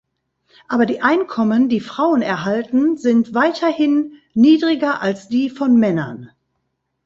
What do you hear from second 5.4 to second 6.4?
von Männern.